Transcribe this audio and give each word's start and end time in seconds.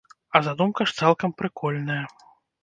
А 0.35 0.39
задумка 0.47 0.87
ж 0.91 0.95
цалкам 1.01 1.35
прыкольная! 1.43 2.01